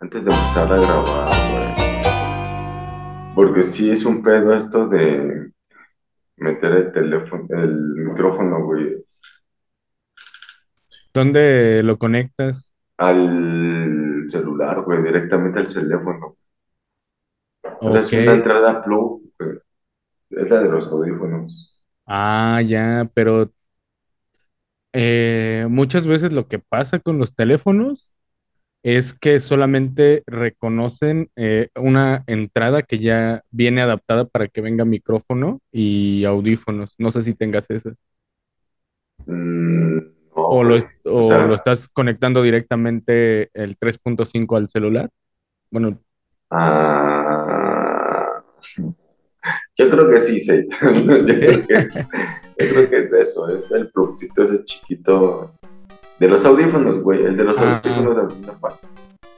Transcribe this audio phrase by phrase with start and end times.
[0.00, 1.74] antes de empezar a grabar, güey.
[3.32, 5.50] Porque sí es un pedo esto de
[6.38, 9.04] meter el teléfono, el micrófono, güey,
[11.14, 12.72] ¿Dónde lo conectas?
[12.98, 16.36] al celular, güey, directamente al teléfono.
[17.82, 18.12] O sea, es Ok.
[18.14, 19.58] una entrada plug, güey.
[20.30, 21.82] Es la de los audífonos.
[22.06, 23.52] Ah, ya, pero
[24.92, 28.12] eh, muchas veces lo que pasa con los teléfonos
[28.82, 35.60] es que solamente reconocen eh, una entrada que ya viene adaptada para que venga micrófono
[35.70, 36.94] y audífonos.
[36.98, 37.94] No sé si tengas esa.
[39.26, 45.10] Mm, no, O lo, O estás conectando directamente el 3.5 al celular.
[45.70, 46.00] Bueno,
[46.50, 48.42] ah,
[49.76, 50.66] yo creo que sí, sí.
[50.80, 51.40] Yo sí.
[51.40, 52.04] creo que es, yo
[52.56, 55.52] creo que es eso, es el plugcito ese chiquito
[56.20, 57.22] de los audífonos, güey.
[57.24, 58.78] El de los Ah, audífonos así no falta.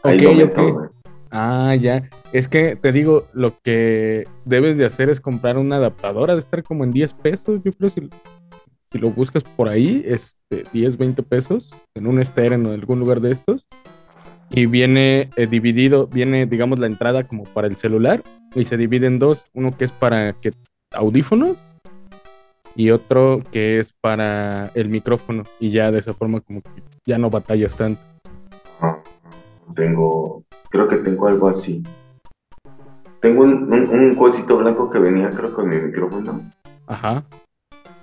[0.03, 0.37] Ahí ok, lo ok.
[0.37, 0.89] meto, güey.
[1.31, 2.11] Ah, ya.
[2.33, 6.63] Es que te digo, lo que debes de hacer es comprar una adaptadora, de estar
[6.63, 8.11] como en 10 pesos, yo creo, si,
[8.91, 12.99] si lo buscas por ahí, este, 10, 20 pesos, en un estéreo o en algún
[13.01, 13.65] lugar de estos.
[14.51, 18.23] Y viene eh, dividido, viene, digamos, la entrada como para el celular,
[18.55, 20.53] y se divide en dos, uno que es para que
[20.93, 21.57] audífonos
[22.75, 27.19] y otro que es para el micrófono, y ya de esa forma como que ya
[27.19, 28.01] no batallas tanto.
[29.75, 31.83] Tengo, creo que tengo algo así.
[33.21, 36.51] Tengo un, un, un cosito blanco que venía, creo, con mi micrófono,
[36.87, 37.25] Ajá,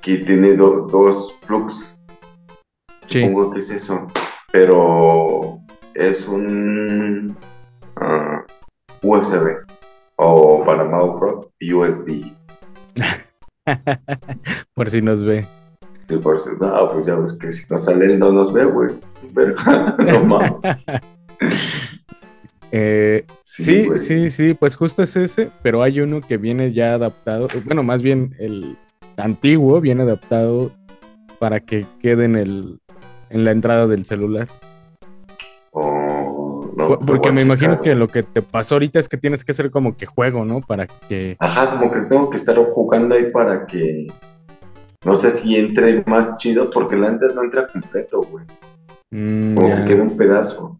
[0.01, 1.99] que tiene do- dos plugs.
[3.07, 3.21] sí.
[3.21, 4.07] Supongo que es eso.
[4.51, 5.59] Pero
[5.93, 7.35] es un
[7.97, 8.43] ah,
[9.03, 9.57] USB
[10.15, 12.33] o para Pro USB.
[14.73, 15.45] Por si nos ve.
[16.07, 18.95] Sí, por eso, no, pues ya ves que si no sale no nos ve, güey.
[19.99, 20.85] No mames.
[22.71, 26.93] Eh, Sí, sí, sí, sí, pues justo es ese, pero hay uno que viene ya
[26.93, 28.77] adaptado, bueno, más bien el
[29.17, 30.71] antiguo viene adaptado
[31.39, 32.79] para que quede en el,
[33.31, 34.47] en la entrada del celular.
[36.79, 39.69] No, Porque me imagino que lo que te pasó ahorita es que tienes que hacer
[39.69, 40.61] como que juego, ¿no?
[40.61, 41.35] Para que...
[41.39, 44.07] Ajá, como que tengo que estar jugando ahí para que.
[45.05, 48.45] No sé si entre más chido, porque la antes no entra completo, güey.
[49.11, 50.79] Mm, Como que queda un pedazo.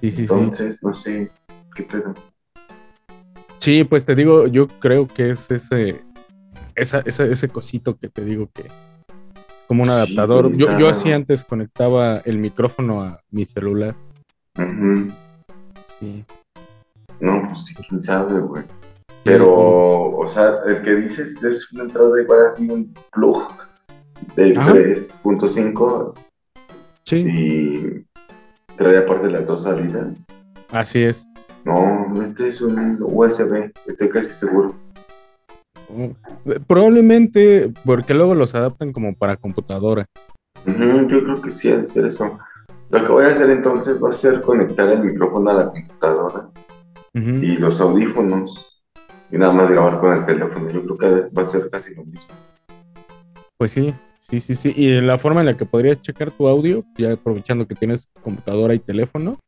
[0.00, 0.22] Sí, sí, sí.
[0.22, 1.30] Entonces, no sé.
[1.74, 2.14] ¿Qué pedo?
[3.58, 6.02] Sí, pues te digo, yo creo que es ese,
[6.76, 8.64] esa, esa- ese cosito que te digo que
[9.66, 10.46] como un adaptador.
[10.48, 13.96] güey, Yo, yo así antes conectaba el micrófono a mi celular.
[14.58, 15.10] Ujú.
[16.00, 16.24] Sí.
[17.20, 18.64] No, pues sí, quién sabe, güey.
[19.24, 19.52] Pero,
[20.16, 23.48] o sea, el que dices es una entrada igual así, un plug
[24.36, 24.72] de Ajá.
[24.72, 26.14] 3.5
[27.04, 28.04] Sí, y
[28.76, 30.26] trae aparte las dos salidas.
[30.70, 31.26] así es.
[31.64, 34.74] No, este es un USB, estoy casi seguro.
[35.88, 36.10] Oh,
[36.66, 40.06] Probablemente porque luego los adaptan como para computadora.
[40.66, 42.38] Ujú, yo creo que sí, de ser eso.
[42.90, 46.48] Lo que voy a hacer entonces va a ser conectar el micrófono a la computadora
[47.14, 48.82] y los audífonos
[49.30, 50.70] y nada más grabar con el teléfono.
[50.70, 52.34] Yo creo que va a ser casi lo mismo.
[53.58, 54.72] Pues sí, sí, sí, sí.
[54.76, 58.74] Y la forma en la que podrías checar tu audio, ya aprovechando que tienes computadora
[58.74, 59.38] y teléfono,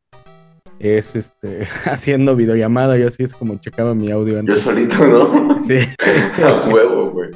[0.79, 2.97] es este haciendo videollamada.
[2.97, 4.59] Yo así es como checaba mi audio Yo antes.
[4.59, 5.57] solito, ¿no?
[5.59, 5.77] Sí.
[6.43, 7.29] A huevo, güey.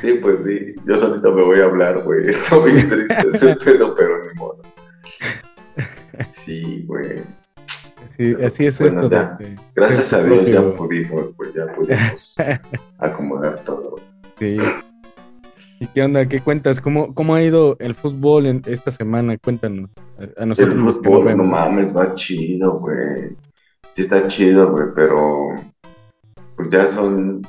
[0.00, 2.28] Sí, pues sí, yo solito me voy a hablar, güey.
[2.28, 4.60] Está bien triste ese pedo, pero ni modo.
[6.30, 7.20] Sí, güey.
[8.08, 9.10] Sí, así es Bueno, esto.
[9.10, 9.36] ya.
[9.38, 12.36] de- Gracias a Dios ya pudimos, güey, ya pudimos
[12.98, 13.96] acomodar todo.
[14.38, 14.58] Sí.
[15.78, 16.26] ¿Y qué onda?
[16.26, 16.80] ¿Qué cuentas?
[16.80, 19.38] ¿Cómo, cómo ha ido el fútbol en esta semana?
[19.38, 19.90] Cuéntanos.
[20.18, 23.36] A, a El nosotros que no mames, va chido, güey.
[23.92, 25.54] Sí está chido, güey, pero
[26.56, 27.42] pues ya son...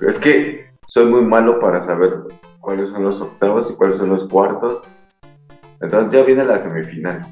[0.00, 2.14] Es que soy muy malo para saber
[2.60, 4.98] cuáles son los octavos y cuáles son los cuartos.
[5.80, 7.22] Entonces ya viene la semifinal,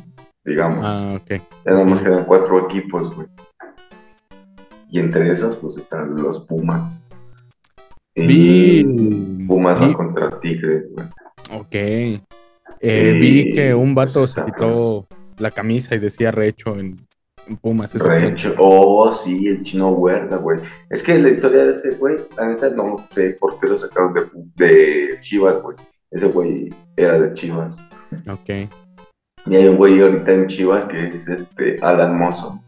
[0.45, 0.81] digamos.
[0.83, 1.29] Ah, ok.
[1.65, 3.27] Ya nada más quedan cuatro equipos, güey.
[4.91, 7.09] Y entre esos, pues están los Pumas.
[8.15, 11.07] Y Vi- Pumas va contra Tigres, güey.
[11.53, 12.21] Ok.
[12.81, 15.07] Eh, vi que un vato pues, se está quitó
[15.39, 16.97] la camisa y decía recho en,
[17.49, 17.93] en Pumas.
[17.95, 18.55] Recho.
[18.59, 20.61] Oh, sí, el chino Huerta, güey.
[20.91, 24.15] Es que la historia de ese güey, la neta no sé por qué lo sacaron
[24.15, 25.77] de, de Chivas, güey.
[26.11, 27.85] Ese güey era de Chivas.
[28.31, 28.69] Ok.
[29.47, 32.61] Y hay un güey ahorita en Chivas que es este Alan Mozo.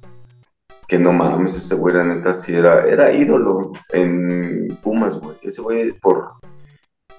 [0.88, 5.37] Que no mames, ese güey, la neta, sí era, era ídolo en Pumas, güey.
[5.43, 6.32] Ese güey, por,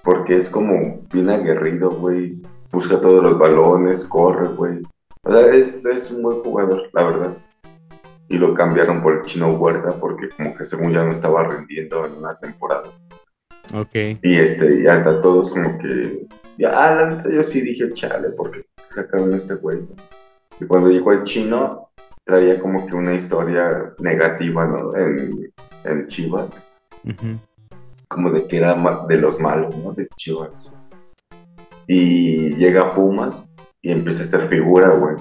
[0.04, 2.42] porque es como bien aguerrido, güey.
[2.72, 4.82] Busca todos los balones, corre, güey.
[5.24, 7.34] O sea, es, es un buen jugador, la verdad.
[8.30, 12.06] y lo cambiaron por el chino Huerta porque como que según ya no estaba rendiendo
[12.06, 12.90] en una temporada.
[13.74, 13.96] Ok.
[14.22, 16.26] Y este, y hasta todos como que,
[16.58, 18.66] ya, ah, la neta yo sí dije, chale, porque
[18.98, 19.80] sacaron este güey.
[20.60, 21.90] Y cuando llegó el chino,
[22.26, 24.96] traía como que una historia negativa, ¿no?
[24.96, 25.52] En,
[25.84, 26.68] en Chivas,
[28.08, 28.76] como de que era
[29.08, 29.94] de los malos, ¿no?
[29.94, 30.74] De Chivas.
[31.88, 35.16] Y llega Pumas y empieza a ser figura, güey.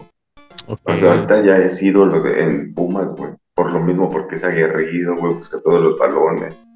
[0.66, 0.80] Ok.
[0.84, 3.32] O sea, ahorita ya es ídolo de, en Pumas, güey.
[3.54, 6.68] Por lo mismo, porque es aguerrido, güey, busca todos los balones.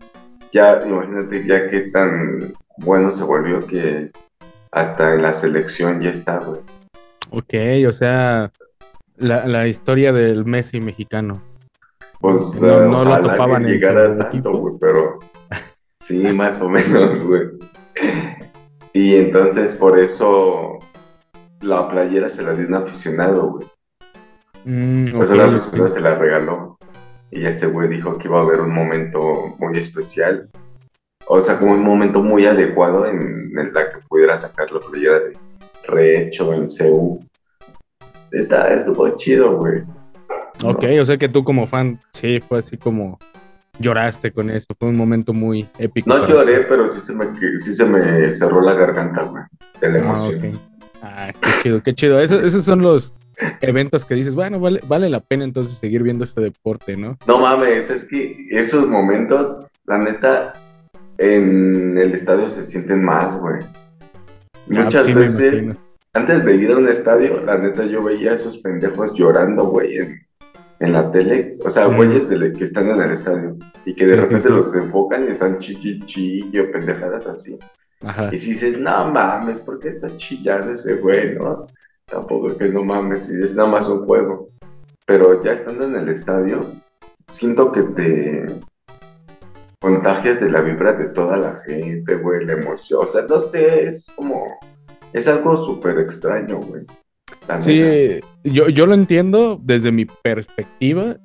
[0.52, 4.10] Ya, imagínate ya qué tan bueno se volvió que
[4.70, 6.60] hasta en la selección ya está, güey.
[7.30, 7.54] Ok,
[7.88, 8.50] o sea,
[9.16, 11.42] la, la historia del Messi mexicano.
[12.20, 15.18] Pues No- no lo topaban en tanto, güey, pero
[16.00, 17.42] sí, más o menos, güey.
[18.92, 20.78] Y entonces por eso
[21.60, 23.66] la playera se la dio un aficionado, güey.
[24.64, 26.78] Mm, Por eso ok, el se la regaló.
[27.30, 30.50] Y ese güey dijo que iba a haber un momento muy especial.
[31.26, 35.20] O sea, como un momento muy adecuado en el la que pudiera sacar la playera
[35.20, 35.32] de
[35.90, 37.20] Recho en CU.
[38.32, 39.82] Está, estuvo chido, güey.
[40.64, 43.18] Ok, o sea que tú como fan, sí, fue así como
[43.78, 44.74] lloraste con esto.
[44.78, 46.08] Fue un momento muy épico.
[46.10, 46.66] No lloré, ti.
[46.68, 47.26] pero sí se me,
[47.58, 49.42] sí se me cerró la garganta, güey,
[49.80, 50.60] de la Ah, emoción.
[51.02, 52.20] Ah, qué chido, qué chido.
[52.20, 53.14] Eso- esos son los
[53.62, 57.16] eventos que dices, bueno, vale, vale la pena entonces seguir viendo este deporte, ¿no?
[57.26, 60.52] No mames, es que esos momentos, la neta,
[61.16, 63.60] en el estadio se sienten más, güey.
[64.70, 65.78] Muchas Ah, sí me veces,
[66.12, 69.98] antes de ir a un estadio, la neta, yo veía a esos pendejos llorando, güey,
[69.98, 70.20] en,
[70.80, 71.56] en la tele.
[71.64, 71.96] O sea, Mm.
[71.96, 74.48] güeyes de la- que están en el estadio y que de Sí, repente sí.
[74.48, 77.58] los enfocan y están chichi chillo, pendejadas así.
[78.02, 78.30] Ajá.
[78.32, 81.66] Y si dices, no mames, ¿por qué está chillando ese güey, no?
[82.06, 84.48] Tampoco que no mames, si es nada más un juego.
[85.06, 86.60] Pero ya estando en el estadio,
[87.28, 88.46] siento que te
[89.80, 93.04] contagias de la vibra de toda la gente, güey, la emoción.
[93.04, 94.46] O sea, no sé, es como.
[95.12, 96.82] Es algo súper extraño, güey.
[97.58, 101.16] Sí, yo, yo lo entiendo desde mi perspectiva,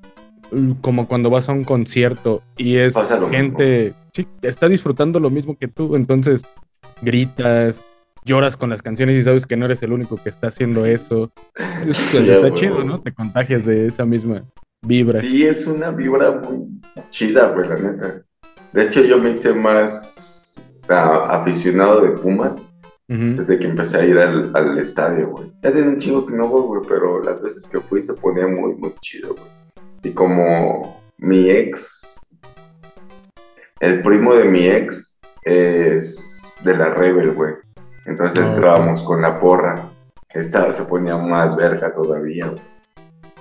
[0.81, 2.95] como cuando vas a un concierto y es
[3.29, 6.43] gente, sí, está disfrutando lo mismo que tú, entonces
[7.01, 7.85] gritas,
[8.23, 11.31] lloras con las canciones y sabes que no eres el único que está haciendo eso.
[11.85, 13.01] Está chido, ¿no?
[13.01, 14.43] Te contagias de esa misma
[14.81, 15.21] vibra.
[15.21, 16.81] Sí, es una vibra muy
[17.11, 18.23] chida, güey, la neta.
[18.75, 22.61] De hecho, yo me hice más aficionado de Pumas
[23.07, 25.49] desde que empecé a ir al, al estadio, güey.
[25.61, 28.47] Ya tiene un chingo que no voy, güey, pero las veces que fui se ponía
[28.47, 29.47] muy, muy chido, güey.
[30.03, 32.27] Y como mi ex,
[33.79, 37.53] el primo de mi ex es de la Rebel, güey.
[38.05, 38.55] Entonces ok.
[38.55, 39.89] entrábamos con la porra.
[40.33, 42.61] Esta se ponía más verga todavía, güey.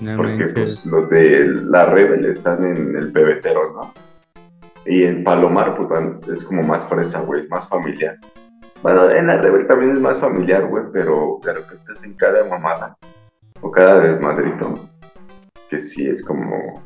[0.00, 4.03] No Porque pues los de la Rebel están en el pebetero, ¿no?
[4.86, 8.19] Y en Palomar, pues van- es como más fresa, güey, más familiar.
[8.82, 12.44] Bueno, en la Rebel también es más familiar, güey, pero de repente es en cada
[12.44, 12.96] mamada
[13.62, 14.88] o cada desmadrito,
[15.70, 16.82] que sí es como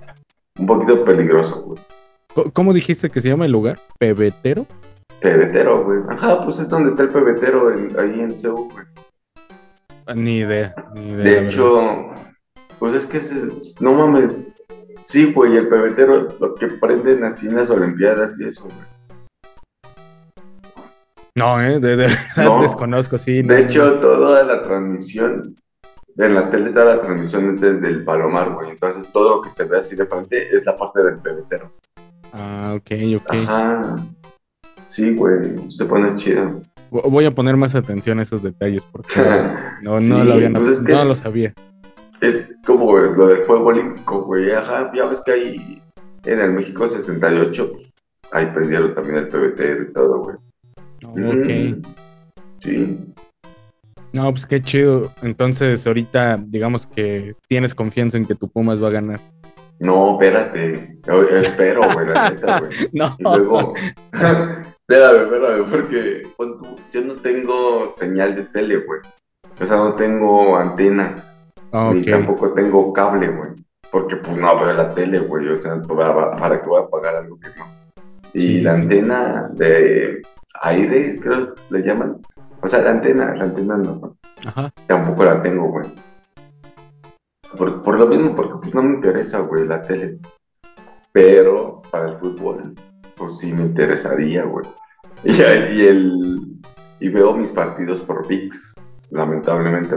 [0.59, 1.81] un poquito peligroso, güey.
[2.53, 3.81] ¿Cómo dijiste que se llama el lugar?
[3.99, 4.65] ¿Pebetero?
[5.21, 5.99] Pebetero, güey.
[6.09, 8.85] Ajá, pues es donde está el pebetero, en- ahí en Seúl, güey.
[10.07, 11.17] Ah, Ni idea, ni idea.
[11.17, 11.47] De verdad.
[11.49, 12.11] hecho,
[12.79, 13.49] pues es que ese-
[13.81, 14.47] no mames.
[15.11, 18.77] Sí, güey, el pebetero, lo que prenden así en las Olimpiadas y eso, güey.
[21.35, 21.81] No, ¿eh?
[21.81, 22.61] De, de verdad No.
[22.61, 23.43] desconozco, sí.
[23.43, 23.67] no, De no.
[23.71, 25.57] hecho, toda la transmisión,
[26.19, 28.69] en la tele toda la transmisión es desde el Palomar, güey.
[28.69, 31.73] Entonces todo lo que se ve así de frente es la parte del pebetero.
[32.35, 33.31] Ah, ok, ok.
[33.35, 33.97] Ajá.
[34.89, 36.61] Sí, güey, se pone chido.
[36.91, 39.09] Vo- Voy a poner más atención a esos detalles porque
[39.83, 41.55] no, no lo había pues notado, es que no es- lo sabía.
[42.21, 44.51] Es como lo del fuego olímpico, güey.
[44.51, 45.83] Ajá, ya ves que ahí
[46.25, 47.93] en el México 68, pues,
[48.33, 50.37] ahí prendieron también el pebetero y todo, güey.
[51.05, 51.49] Ok.
[51.49, 51.83] Mm,
[52.61, 52.99] Sí.
[54.13, 55.13] No, pues qué chido.
[55.23, 59.21] Entonces, ahorita, digamos que tienes confianza en que tu Pumas va a ganar.
[59.79, 60.99] No, espérate.
[61.07, 62.73] Yo- espero, güey, la neta, güey.
[62.93, 63.15] No.
[63.19, 63.75] Y luego,
[64.13, 66.23] espérame, espérame, porque
[66.93, 69.01] yo no tengo señal de tele, güey.
[69.61, 71.15] O sea, no tengo antena,
[71.73, 72.11] Ah, ni ok.
[72.11, 73.51] tampoco tengo cable, güey.
[73.91, 75.49] Porque pues no veo la tele, güey.
[75.49, 77.67] O sea, ¿para, para qué voy a pagar algo que no?
[78.35, 78.83] Y sí, la sí.
[78.83, 80.23] antena de
[80.63, 82.19] aire, creo le llaman.
[82.61, 84.71] O sea, la antena, la antena no, Ajá.
[84.87, 85.87] tampoco la tengo, güey.
[87.57, 90.19] Por, por lo mismo, porque pues no me interesa, güey, la tele.
[91.13, 92.75] Pero para el fútbol,
[93.17, 94.67] pues sí me interesaría, güey.
[95.25, 96.59] Y, y el
[97.01, 98.75] y veo mis partidos por VIX,
[99.11, 99.97] lamentablemente.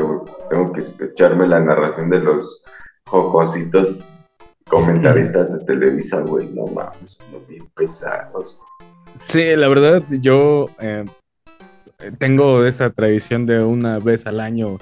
[0.49, 2.63] Tengo que echarme la narración de los
[3.05, 4.37] jocositos
[4.69, 8.61] comentaristas de Televisa, güey, no mames, son bien pesados.
[9.25, 11.05] Sí, la verdad, yo eh,
[12.17, 14.77] tengo esa tradición de una vez al año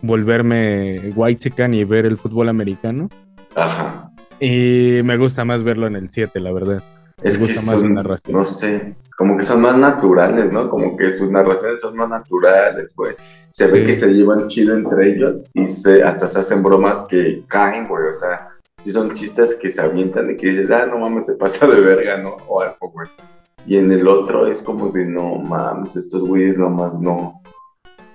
[0.00, 3.08] volverme white y ver el fútbol americano.
[3.54, 4.10] Ajá.
[4.40, 6.82] Y me gusta más verlo en el 7, la verdad.
[7.22, 8.36] Es gusta que más son, narración.
[8.36, 10.68] no sé, como que son más naturales, ¿no?
[10.68, 13.14] Como que sus narraciones son más naturales, güey.
[13.50, 17.44] Se ve que se llevan chido entre ellos y se, hasta se hacen bromas que
[17.46, 18.08] caen, güey.
[18.08, 18.48] O sea,
[18.82, 21.80] sí son chistes que se avientan y que dices, ah, no mames, se pasa de
[21.80, 22.36] verga, ¿no?
[22.48, 23.08] O algo, güey.
[23.66, 27.40] Y en el otro es como de, no mames, estos güeyes nomás no.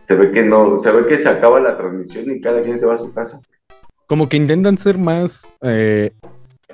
[0.04, 2.86] Se ve que no, se ve que se acaba la transmisión y cada quien se
[2.86, 3.42] va a su casa.
[4.08, 6.12] Como que intentan ser más eh,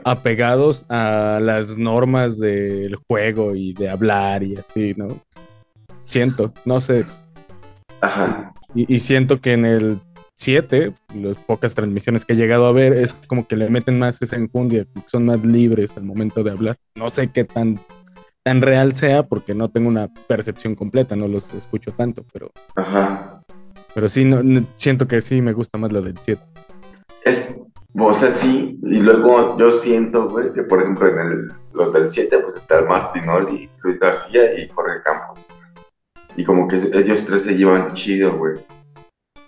[0.05, 5.07] apegados a las normas del juego y de hablar y así, ¿no?
[6.01, 7.03] Siento, no sé.
[8.01, 8.53] Ajá.
[8.75, 9.99] Y, y siento que en el
[10.35, 14.21] 7, las pocas transmisiones que he llegado a ver, es como que le meten más
[14.21, 16.77] esa enjundia, son más libres al momento de hablar.
[16.95, 17.79] No sé qué tan,
[18.43, 23.41] tan real sea, porque no tengo una percepción completa, no los escucho tanto, pero, Ajá.
[23.95, 26.41] pero sí, no, siento que sí me gusta más lo del 7.
[27.23, 27.61] Es,
[27.95, 32.09] o sea, sí, y luego yo siento, güey, que por ejemplo en el, los del
[32.09, 35.47] 7, pues está el Martinoli, Luis García y Jorge Campos.
[36.35, 38.55] Y como que ellos tres se llevan chido, güey.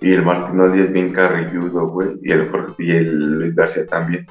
[0.02, 4.28] Y el Martinoli es bien carrilludo, güey, y el, Jorge- y el Luis García también.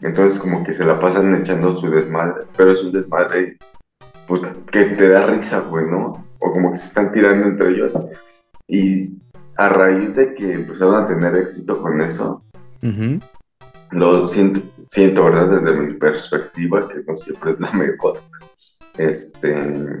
[0.00, 3.58] Entonces como que se la pasan echando su desmadre, pero es un desmadre,
[4.26, 4.40] pues,
[4.72, 6.24] que te da risa, güey, ¿no?
[6.40, 7.92] O como que se están tirando entre ellos.
[8.66, 9.10] Y
[9.56, 12.42] a raíz de que empezaron a tener éxito con eso,
[12.82, 13.20] Ujú.
[13.90, 15.48] lo siento, siento, ¿verdad?
[15.48, 18.20] Desde mi perspectiva, que no siempre es la mejor.
[18.96, 19.98] Este.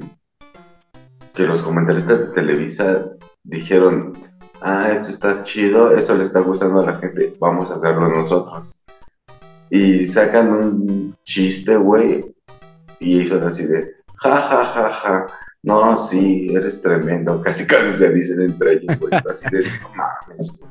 [1.34, 3.10] Que los comentaristas de Televisa
[3.44, 4.12] dijeron:
[4.60, 8.80] Ah, esto está chido, esto le está gustando a la gente, vamos a hacerlo nosotros.
[9.70, 12.34] Y sacan un chiste, güey,
[12.98, 15.26] y son así de: Ja, ja, ja, ja.
[15.62, 17.40] No, sí, eres tremendo.
[17.44, 19.12] Casi casi se dicen entre ellos, güey.
[19.28, 20.70] Así de: No mames, güey.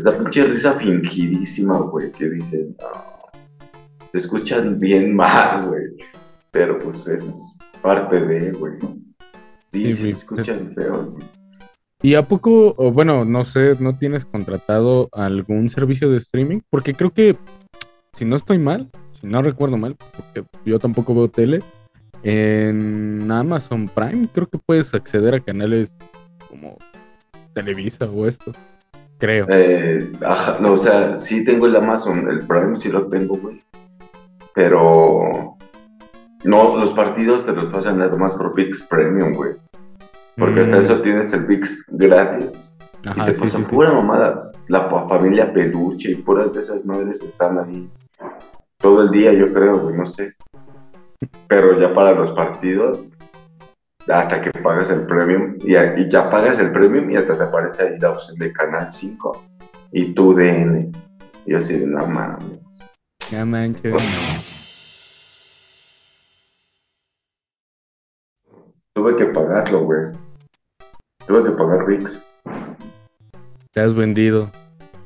[0.00, 3.30] Esa pinche risa fingidísima, güey, que dicen, no,
[4.10, 5.88] se escuchan bien mal, güey,
[6.50, 7.38] pero pues es
[7.82, 8.78] parte de, güey.
[8.80, 11.24] Sí, Sí, sí se escuchan feo, güey.
[12.02, 16.60] ¿Y a poco, o bueno, no sé, no tienes contratado algún servicio de streaming?
[16.70, 17.36] Porque creo que,
[18.14, 18.88] si no estoy mal,
[19.20, 21.60] si no recuerdo mal, porque yo tampoco veo tele,
[22.22, 25.98] en Amazon Prime creo que puedes acceder a canales
[26.48, 26.78] como
[27.52, 28.52] Televisa o esto.
[29.20, 29.46] Creo.
[29.50, 33.60] Eh, ajá, no, o sea, sí tengo el Amazon, el Prime sí lo tengo, güey,
[34.54, 35.56] pero
[36.44, 39.52] no, los partidos te los pasan nada más por VIX Premium, güey,
[40.38, 42.78] porque hasta Mm, eso tienes el VIX gratis.
[43.04, 43.74] y Ajá, te sí, pasan sí, sí.
[43.74, 44.52] pura mamada.
[44.68, 47.90] La familia peluche y puras de esas madres están ahí
[48.78, 50.32] todo el día, yo creo, güey, no sé.
[51.48, 53.18] Pero ya para los partidos,
[54.12, 57.82] hasta que pagas el premium, y, y ya pagas el premium y hasta te aparece
[57.82, 59.46] ahí la opción de Canal 5
[59.92, 60.90] y tu DN.
[61.46, 62.60] Y yo así, de, no mames.
[63.32, 63.94] No manches.
[68.92, 70.00] Tuve que pagarlo, güey.
[71.26, 72.30] Tuve que pagar VIX.
[73.70, 74.50] Te has vendido.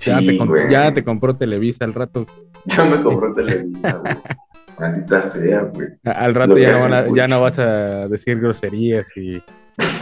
[0.01, 0.39] Ya, te
[0.71, 2.27] ya te compró Televisa al rato.
[2.65, 4.15] Ya me compró Televisa, güey.
[4.79, 5.89] Maldita sea, güey.
[6.05, 7.29] Al rato ya no, hacen van a- ya mucho.
[7.29, 9.43] no vas a decir groserías y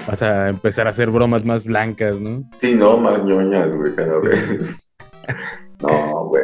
[0.06, 2.44] vas a empezar a hacer bromas más blancas, ¿no?
[2.60, 4.92] Sí, no, más ñoñas, güey, cada vez.
[5.80, 6.42] No, güey.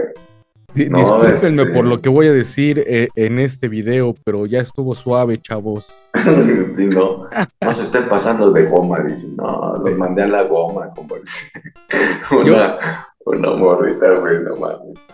[0.91, 4.61] No, Discúlpenme este- por lo que voy a decir eh, en este video, pero ya
[4.61, 5.93] estuvo suave, chavos.
[6.73, 7.29] Sí, no.
[7.61, 9.35] No se estén pasando de goma, dicen.
[9.37, 11.51] No, los mandé a la goma, como dice.
[12.31, 15.09] Una, una morrita, güey, no mames.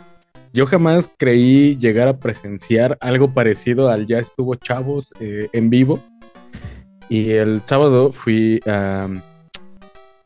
[0.54, 5.98] Yo jamás creí llegar a presenciar algo parecido al ya estuvo chavos eh, en vivo.
[7.08, 9.08] Y el sábado fui a,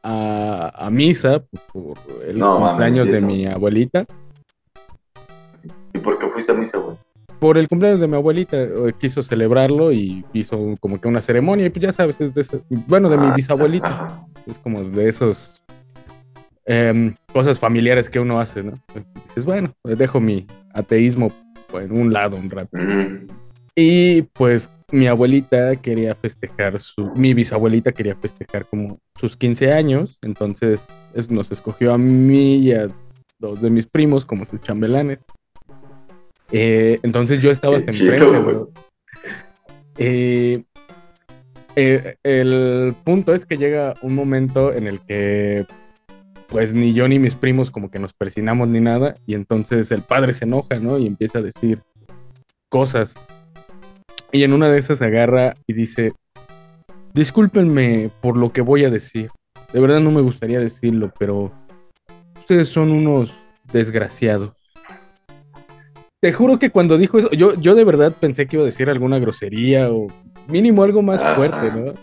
[0.03, 1.43] a, a misa
[1.73, 4.05] por el No, cumpleaños ¿y de mi abuelita.
[5.95, 6.97] ¿Y por qué fuiste a misa, güey?
[7.41, 11.67] por el cumpleaños de mi abuelita, eh, quiso celebrarlo y hizo como que una ceremonia,
[11.67, 15.09] y pues ya sabes, es de ese- bueno, de mi Ah, bisabuelita, es como de
[15.09, 15.63] esos
[16.69, 18.75] em, cosas familiares que uno hace, ¿no?
[19.27, 21.33] Dices, bueno, dejo mi ateísmo
[21.73, 22.69] en un lado un rato.
[23.75, 30.19] Y pues mi abuelita quería festejar su, mi bisabuelita quería festejar como sus 15 años,
[30.23, 32.89] entonces es- nos escogió a mí y a
[33.39, 35.25] dos de mis primos como sus chambelanes.
[36.53, 38.25] Eh, entonces yo estaba hasta enfrente.
[39.99, 40.63] Eh,
[41.77, 45.67] eh, el punto es que llega un momento en el que
[46.49, 50.03] pues ni yo ni mis primos como que nos persinamos ni nada, y entonces el
[50.03, 50.99] padre se enoja, ¿no?
[50.99, 51.83] Y empieza a decir
[52.69, 53.15] cosas.
[54.33, 56.13] Y en una de esas agarra y dice,
[57.15, 59.31] discúlpenme por lo que voy a decir.
[59.73, 61.53] De verdad no me gustaría decirlo, pero
[62.39, 63.35] ustedes son unos
[63.73, 64.53] desgraciados.
[66.21, 68.91] Te juro que cuando dijo eso, yo, yo de verdad pensé que iba a decir
[68.91, 70.09] alguna grosería o
[70.49, 71.95] mínimo algo más fuerte, ¿no?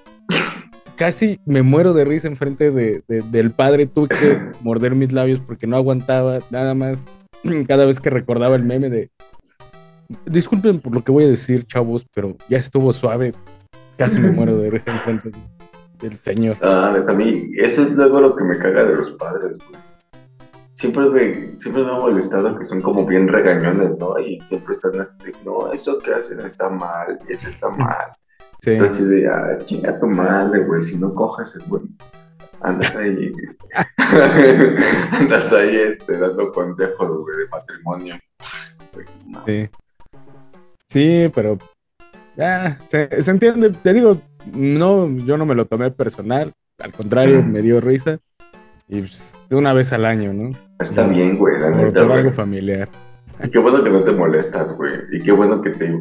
[0.96, 3.86] Casi me muero de risa enfrente de, del padre.
[3.86, 7.08] Tuve que morder mis labios porque no aguantaba nada más
[7.68, 9.10] cada vez que recordaba el meme de
[10.26, 13.34] disculpen por lo que voy a decir, chavos, pero ya estuvo suave.
[13.98, 15.32] Casi me muero de risa enfrente
[16.00, 16.58] del señor.
[16.62, 19.82] Ah, a mí, eso es luego lo que me caga de los padres, güey
[20.76, 24.20] siempre me, siempre me ha molestado que son como bien regañones, ¿no?
[24.20, 28.12] Y siempre están así, no, eso que hacen está mal, eso está mal.
[28.62, 28.72] Sí.
[28.72, 31.84] Entonces, de, ah, chinga tu madre, güey, si no coges, güey,
[32.62, 33.32] andas ahí,
[35.12, 38.16] andas ahí, este, dando consejos, güey, de matrimonio.
[39.46, 39.70] sí.
[40.88, 41.58] Sí, pero,
[42.38, 44.22] ya, se, se entiende, te digo,
[44.54, 48.20] no, yo no me lo tomé personal, al contrario, me dio risa.
[48.88, 50.52] Y pues, de una vez al año, ¿no?
[50.80, 52.88] Está bien, güey, la neta, por algo familiar.
[53.44, 54.94] Y qué bueno que no te molestas, güey.
[55.12, 55.98] Y qué bueno que te,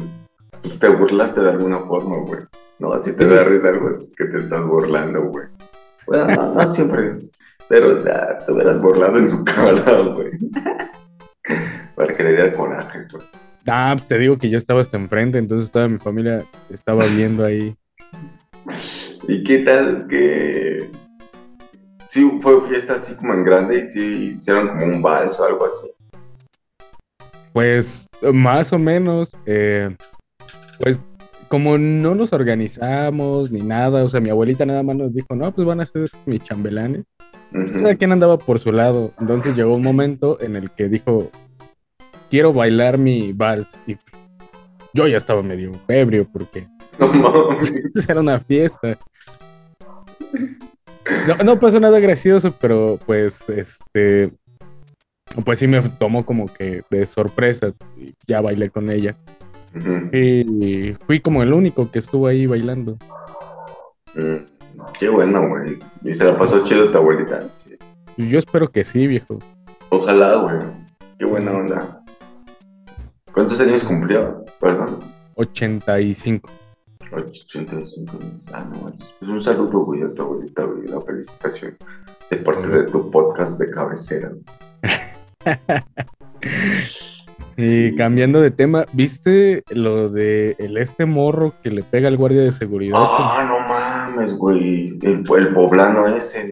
[0.79, 2.41] te burlaste de alguna forma, güey.
[2.79, 5.47] No, así te da risa algo, es que te estás burlando, güey.
[6.07, 7.17] Bueno, no, siempre.
[7.67, 10.31] Pero ya, te hubieras burlado en su cara, güey.
[11.95, 13.23] Para que le diera coraje, güey.
[13.67, 17.75] Ah, te digo que yo estaba hasta enfrente, entonces toda mi familia estaba viendo ahí.
[19.27, 20.91] ¿Y qué tal que
[22.15, 25.65] sí fue fiesta así como en grande y sí hicieron como un vals o algo
[25.65, 25.91] así.
[27.51, 29.93] Pues más o menos, eh,
[30.79, 31.01] pues
[31.47, 35.53] como no nos organizamos ni nada, o sea, mi abuelita nada más nos dijo, no,
[35.53, 37.03] pues van a ser mis chambelanes.
[37.51, 39.13] Cada quien andaba por su lado.
[39.19, 41.31] Entonces llegó un momento en el que dijo,
[42.29, 43.75] quiero bailar mi vals.
[43.87, 43.95] Y
[44.93, 46.67] yo ya estaba medio ebrio porque
[46.99, 47.49] no,
[48.07, 48.97] era una fiesta.
[51.27, 54.31] No, no pasó nada gracioso, pero pues este.
[55.43, 57.73] Pues sí me tomó como que de sorpresa.
[57.97, 59.15] Y ya bailé con ella.
[60.13, 62.97] Y fui como el único que estuvo ahí bailando.
[64.13, 64.45] Mm,
[64.99, 65.77] qué bueno, güey.
[66.03, 67.43] ¿Y se la pasó chido tu abuelita?
[68.17, 69.39] Yo espero que sí, viejo.
[69.89, 70.57] Ojalá, güey.
[71.19, 72.01] Qué buena onda.
[73.33, 74.45] ¿Cuántos años cumplió?
[74.59, 74.99] Perdón.
[75.35, 76.49] 85.
[77.11, 78.19] 85
[78.53, 81.77] Ah, no, pues un saludo, güey, a tu abuelita, güey, una felicitación
[82.29, 84.31] de parte de tu podcast de cabecera.
[87.57, 92.41] y cambiando de tema, ¿viste lo de el este morro que le pega al guardia
[92.41, 92.97] de seguridad?
[92.99, 96.51] Ah, no mames, güey, el, el poblano ese.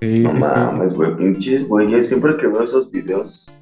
[0.00, 2.02] no mames, güey, pinches, güey.
[2.02, 3.56] Siempre que veo esos videos,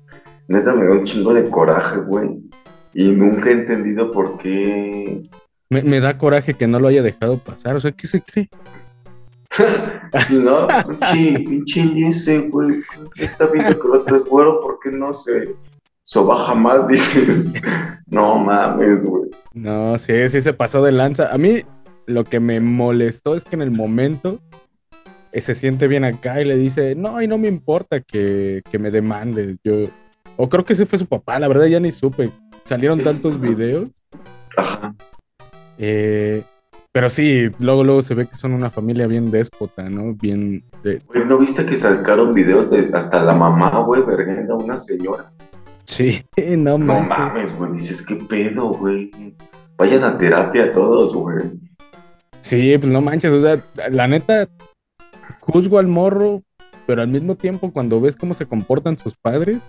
[0.50, 2.28] neta me da un chingo de coraje, güey.
[2.92, 5.22] Y nunca he entendido por qué.
[5.70, 7.76] Me, da coraje que no lo haya dejado pasar.
[7.76, 8.48] O sea, ¿qué se cree?
[10.26, 12.82] si no, pinche, pinche ese, güey.
[13.16, 15.54] Está viendo que el otro es güero, ¿por qué no se
[16.02, 16.88] sobaja más?
[16.88, 17.54] Dices,
[18.06, 19.30] no mames, güey.
[19.54, 21.32] No, sí, sí se pasó de lanza.
[21.32, 21.62] A mí
[22.06, 24.40] lo que me molestó es que en el momento
[25.32, 29.58] se siente bien acá y le dice, no, y no me importa que, me demandes.
[29.62, 29.86] Yo,
[30.40, 32.30] o creo que ese fue su papá, la verdad ya ni supe.
[32.64, 33.90] Salieron tantos videos.
[34.56, 34.94] Ajá.
[35.76, 36.42] Eh,
[36.92, 40.14] pero sí, luego, luego se ve que son una familia bien déspota, ¿no?
[40.14, 40.64] Bien.
[40.82, 41.02] De...
[41.26, 45.30] ¿no viste que sacaron videos de hasta la mamá, güey, vergüenza, una señora?
[45.84, 46.24] Sí,
[46.56, 47.02] no mames.
[47.02, 49.10] No mames, güey, dices, ¿qué pedo, güey?
[49.76, 51.50] Vayan a terapia todos, güey.
[52.40, 54.48] Sí, pues no manches, o sea, la neta,
[55.40, 56.42] juzgo al morro,
[56.86, 59.62] pero al mismo tiempo cuando ves cómo se comportan sus padres,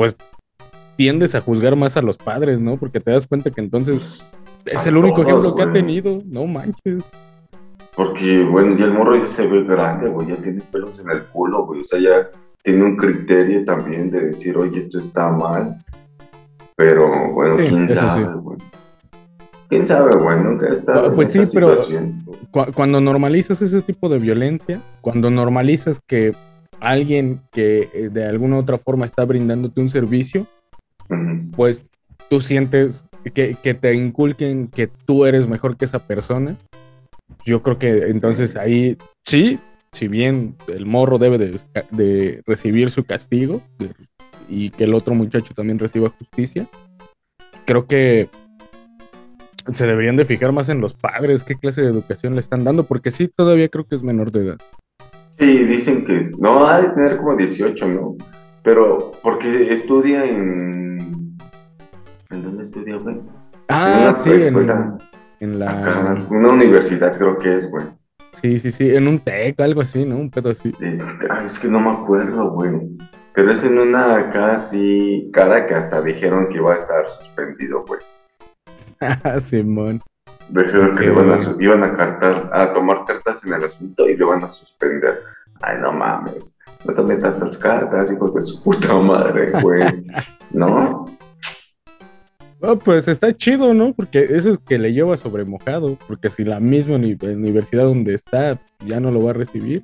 [0.00, 0.16] pues
[0.96, 2.78] tiendes a juzgar más a los padres, ¿no?
[2.78, 4.24] Porque te das cuenta que entonces
[4.64, 7.04] es el único ejemplo que ha tenido, no manches.
[7.94, 11.24] Porque, bueno, ya el morro ya se ve grande, güey, ya tiene pelos en el
[11.24, 12.30] culo, güey, o sea, ya
[12.62, 15.76] tiene un criterio también de decir, oye, esto está mal,
[16.76, 18.56] pero bueno, quién sabe, güey.
[19.68, 21.76] quién sabe, güey, nunca he estado ah, Pues sí, pero
[22.74, 26.32] cuando normalizas ese tipo de violencia, cuando normalizas que
[26.80, 30.46] alguien que eh, de alguna u otra forma está brindándote un servicio,
[31.52, 31.86] pues
[32.28, 36.56] tú sientes que, te inculquen que tú eres mejor que esa persona.
[37.44, 39.58] Yo creo que entonces ahí sí,
[39.92, 43.62] si bien el morro debe de, recibir su castigo
[44.48, 46.68] y que el otro muchacho también reciba justicia,
[47.66, 48.28] creo que
[49.72, 52.84] se deberían de fijar más en los padres, qué clase de educación le están dando,
[52.84, 54.58] porque sí, todavía creo que es menor de edad.
[55.40, 58.16] Sí, dicen que no, ha de tener como 18, ¿no?
[58.62, 61.34] Pero porque estudia en...
[62.30, 63.22] ¿En dónde estudia, güey?
[63.68, 66.26] Ah, sí, en, la...
[66.28, 67.86] una universidad creo que es, güey.
[68.34, 70.16] Sí, sí, sí, en un TEC, algo así, ¿no?
[70.16, 70.72] Un pedo así.
[71.46, 72.72] es que no me acuerdo, güey.
[73.32, 78.00] Pero es en una casi cara que hasta dijeron que iba a estar suspendido, güey.
[79.40, 80.02] Simón.
[80.50, 84.16] Dijeron que le iban a, iban a, cartar, a tomar cartas en el asunto y
[84.16, 85.22] le van a suspender.
[85.60, 86.56] Ay, no mames.
[86.84, 89.84] No tomen tantas cartas, hijo de su puta madre, güey.
[90.52, 91.06] ¿No?
[92.84, 93.94] pues está chido, ¿no?
[93.94, 95.96] Porque eso es que le lleva sobre mojado.
[96.06, 99.82] Porque si la misma universidad donde está ya no lo va a recibir.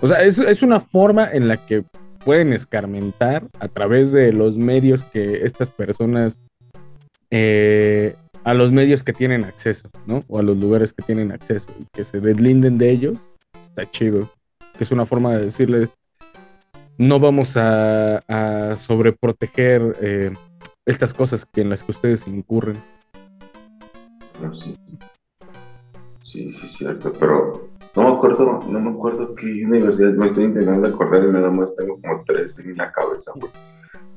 [0.00, 1.84] O sea, es, es una forma en la que
[2.24, 6.42] pueden escarmentar a través de los medios que estas personas,
[7.30, 10.22] eh, a los medios que tienen acceso, ¿no?
[10.28, 13.18] O a los lugares que tienen acceso y que se deslinden de ellos,
[13.68, 14.30] está chido.
[14.78, 15.88] Es una forma de decirle,
[16.98, 20.32] no vamos a, sobreproteger eh,
[20.84, 22.76] estas cosas en las que ustedes incurren.
[24.52, 24.76] Sí.
[26.22, 30.88] Sí, sí, cierto, pero no me acuerdo, no me acuerdo qué universidad, me estoy intentando
[30.88, 33.52] acordar y nada más tengo como tres en la cabeza, güey.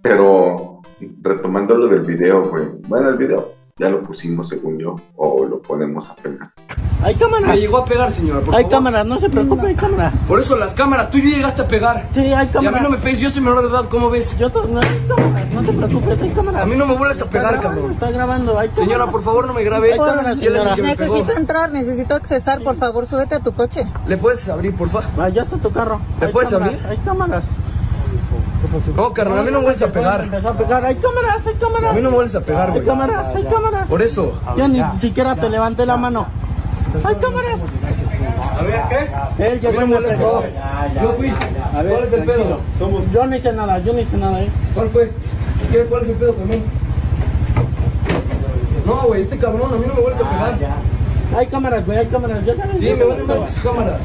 [0.01, 0.81] Pero
[1.21, 2.65] retomando lo del video, güey.
[2.87, 6.55] Bueno, el video, ya lo pusimos según yo, o lo ponemos apenas.
[7.03, 7.49] Hay cámaras.
[7.49, 10.13] Me llegó a pegar, señora, por Hay cámaras, no se preocupe, hay cámaras.
[10.27, 12.07] Por eso las cámaras, tú ya llegaste a pegar.
[12.11, 12.63] Sí, hay cámaras.
[12.63, 14.35] Y a mí no me pegues, yo soy menor de edad, ¿cómo ves?
[14.39, 16.61] Yo no, hay cámaras, no te preocupes, hay cámaras.
[16.63, 17.91] A mí no me vuelves a pegar, cabrón.
[17.91, 18.87] Está grabando, hay cámaras.
[18.87, 19.93] Señora, por favor, no me grabe.
[19.93, 20.75] Hay cámaras, señora.
[20.75, 23.85] Necesito entrar, necesito accesar, por favor, súbete a tu coche.
[24.07, 25.07] ¿Le puedes abrir, por favor?
[25.19, 26.01] Ah, ya está tu carro.
[26.19, 26.79] ¿Le puedes abrir?
[26.89, 27.43] Hay cámaras.
[28.95, 30.23] No, carnal, a mí no me vuelves a pegar.
[30.23, 30.85] Empezó a pegar.
[30.85, 31.91] Hay cámaras, hay cámaras.
[31.91, 32.81] A mí no me vuelves a pegar, güey.
[32.81, 33.87] Hay cámaras, hay cámaras.
[33.87, 34.33] Por eso.
[34.57, 36.27] Yo ni siquiera te levanté la mano.
[37.03, 37.59] Hay cámaras.
[38.57, 39.45] A ver, ¿qué?
[39.45, 40.43] Él llegó y me pegó.
[41.01, 41.29] Yo fui.
[41.75, 42.59] A ver, ¿Cuál es el pedo?
[43.13, 44.49] Yo no hice nada, yo no hice nada, ¿eh?
[44.73, 45.11] ¿Cuál fue?
[45.71, 45.79] ¿Qué?
[45.83, 46.63] ¿Cuál es el pedo conmigo?
[48.85, 50.57] No, güey, este cabrón, a mí no me vuelves a pegar.
[51.35, 52.45] Hay cámaras, güey, hay cámaras.
[52.45, 52.79] Ya sabes.
[52.79, 53.99] Sí, me vuelven más tus cámaras.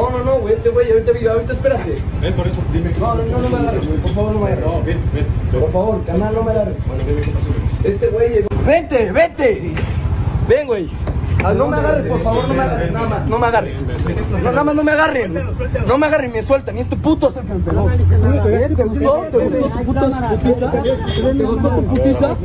[0.00, 1.98] No, no, no, güey, este güey, ahorita, ahorita espérate.
[2.22, 2.90] Ven, por eso, dime.
[2.98, 4.64] No, no, no, no me agarres, güey, por favor, no me agarres.
[4.64, 5.60] No, ven, ven.
[5.60, 6.86] Por favor, canal, no me agarres.
[6.86, 7.48] Bueno, dime qué pasó.
[7.84, 8.48] Este güey llegó.
[8.64, 9.74] Vente, vente.
[10.48, 10.88] Ven, güey.
[11.42, 13.84] Ah, no me agarres, por favor, no me agarres, nada más, no me agarres.
[14.30, 15.34] No, nada más no me agarren.
[15.86, 16.76] No me agarren, me sueltan.
[16.76, 17.88] Y este puto se me pegó.
[17.90, 19.26] ¿Te gustó?
[19.30, 20.70] ¿Te gustó tu puta putiza?
[20.70, 22.36] ¿Te gustó tu putiza?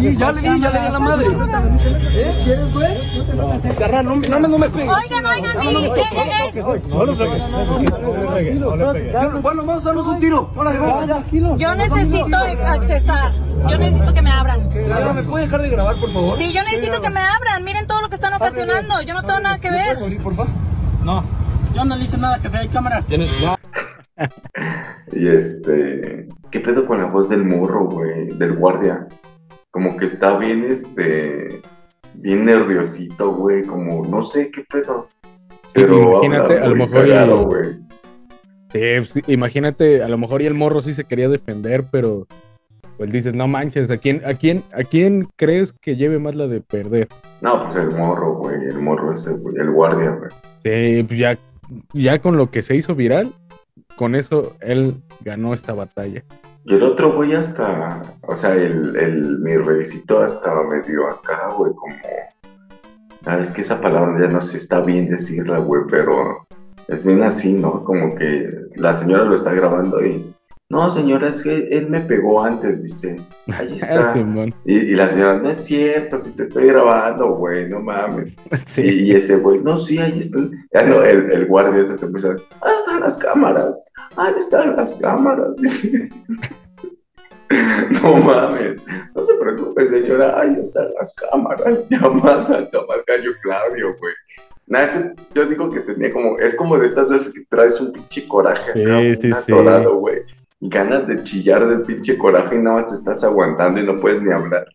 [0.00, 1.26] Sí, ya le di, ya le di a la madre.
[1.26, 2.34] ¿Eh?
[2.44, 3.76] ¿Quieres, güey?
[3.78, 4.90] Carnal, no, no, no me pegues.
[4.90, 7.50] Oigan, oigan, eh, eh, No le pegues.
[8.60, 9.42] No le pegues.
[9.42, 10.50] Bueno, vamos a darnos un tiro.
[11.56, 13.32] Yo necesito accesar.
[13.68, 14.70] Yo necesito que me abran.
[14.70, 16.38] Señora, ¿me puede dejar de grabar, por favor?
[16.38, 17.64] Sí, yo necesito que me abran.
[17.64, 19.00] Miren todo lo que están ocasionando.
[19.02, 19.98] Yo no tengo nada que ver.
[19.98, 20.52] ¿Puedes por favor?
[21.04, 21.24] No,
[21.74, 23.06] yo no le hice nada, que hay cámaras.
[23.06, 23.30] ¿Tienes?
[25.12, 28.28] y este, ¿qué pedo con la voz del morro, güey?
[28.28, 29.06] Del guardia.
[29.70, 31.60] Como que está bien, este,
[32.14, 33.62] bien nerviosito, güey.
[33.64, 35.08] Como, no sé qué pedo.
[35.72, 37.76] Pero imagínate, a lo mejor.
[38.72, 38.80] Sí,
[39.12, 42.26] pues, imagínate, a lo mejor y el morro sí se quería defender, pero
[42.96, 46.46] pues dices, no manches, ¿a quién, a quién, a quién crees que lleve más la
[46.46, 47.08] de perder?
[47.40, 50.30] No, pues el morro, güey, el morro ese, güey, el guardia, güey.
[50.62, 51.38] Sí, pues ya,
[51.92, 53.32] ya con lo que se hizo viral,
[53.96, 56.22] con eso él ganó esta batalla.
[56.64, 61.72] Y el otro güey hasta, o sea, el, el mi reycito hasta medio acá, güey,
[61.74, 61.94] como,
[63.22, 66.46] sabes que esa palabra ya no sé, está bien decirla, güey, pero
[66.88, 67.84] es bien así, ¿no?
[67.84, 70.34] Como que la señora lo está grabando y
[70.68, 73.20] no, señora, es que él me pegó antes, dice.
[73.56, 74.14] Ahí está.
[74.64, 78.36] y, la señora, no es cierto, si te estoy grabando, güey, no mames.
[78.78, 80.50] Y, ese güey, no, sí, ahí están.
[80.74, 84.96] Ya no, el, el guardia ese te puso, ahí están las cámaras, ahí están las
[84.96, 86.08] cámaras, dice.
[88.02, 91.78] no mames, no se preocupe, señora, ahí están las cámaras.
[91.88, 94.14] Ya más alto, más gallo Claudio, güey.
[94.66, 97.80] Nada, es que yo digo que tenía como, es como de estas veces que traes
[97.80, 99.52] un pinche coraje sí, sí, sí.
[99.52, 100.22] güey
[100.60, 104.22] ganas de chillar del pinche coraje y nada más te estás aguantando y no puedes
[104.22, 104.66] ni hablar.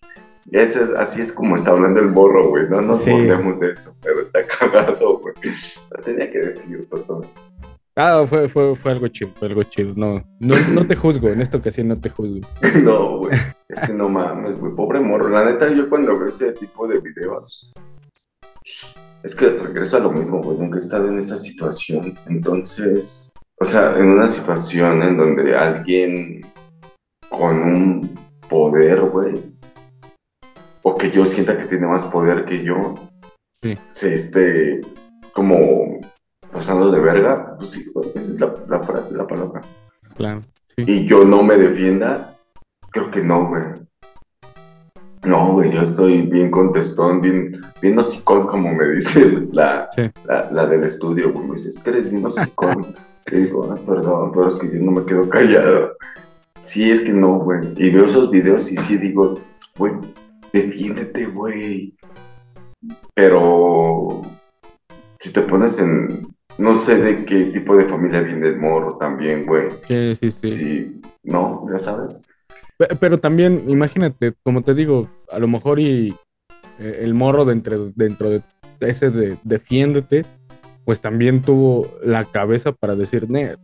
[0.51, 2.69] es, así es como está hablando el borro, güey.
[2.69, 3.11] No nos sí.
[3.11, 5.33] de eso, pero está cagado, güey.
[5.89, 7.21] Lo tenía que decir, todo.
[7.95, 9.93] Ah, fue, fue, fue algo chido, fue algo chido.
[9.95, 12.39] No, no, no te juzgo, en esta ocasión no te juzgo.
[12.83, 13.37] no, güey.
[13.67, 14.73] Es que no mames, güey.
[14.73, 15.29] Pobre morro.
[15.29, 17.71] La neta, yo cuando veo ese tipo de videos,
[19.23, 20.57] Es que regreso a lo mismo, güey.
[20.57, 22.17] Nunca he estado en esa situación.
[22.27, 23.30] Entonces,
[23.61, 26.41] o sea, en una situación en donde alguien
[27.29, 28.19] con un
[28.49, 29.35] poder, güey,
[30.81, 32.95] o que yo sienta que tiene más poder que yo,
[33.61, 33.77] Sí.
[33.89, 34.81] se esté
[35.33, 35.99] como
[36.51, 39.61] pasando de verga, pues sí, güey, esa es la, la frase, la palabra.
[40.15, 40.41] Claro.
[40.75, 40.83] Sí.
[40.87, 42.35] Y yo no me defienda,
[42.91, 43.61] creo que no, güey.
[45.23, 50.09] No, güey, yo estoy bien contestón, bien, bien hocicón, como me dice la, Sí.
[50.25, 51.47] la, la del estudio, güey.
[51.47, 52.95] Me dice, es que eres bien hocicón.
[53.27, 55.95] y digo, ah, perdón, pero es que yo no me quedo callado.
[56.63, 57.59] Sí, es que no, güey.
[57.77, 59.39] Y veo esos videos y sí digo,
[59.77, 59.93] güey,
[60.53, 61.95] defiéndete, güey.
[63.15, 64.21] Pero
[65.19, 69.45] si te pones en, no sé de qué tipo de familia viene el morro también,
[69.45, 69.69] güey.
[69.87, 70.51] Sí, sí, sí.
[70.51, 72.25] Sí, no, ya sabes.
[72.77, 76.15] Pe- Pero también, imagínate, como te digo, a lo mejor y
[76.79, 78.41] eh, el morro dentro, dentro de
[78.79, 80.25] ese de defiéndete,
[80.91, 83.55] pues también tuvo la cabeza para decir, "Ne,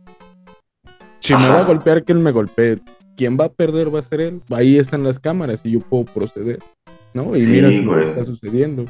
[1.20, 2.78] si me va a golpear, que él me golpee.
[3.18, 4.40] Quien va a perder va a ser él.
[4.48, 6.60] Ahí están las cámaras y yo puedo proceder,
[7.12, 7.36] ¿no?
[7.36, 8.86] Y Sí, mira lo que está sucediendo.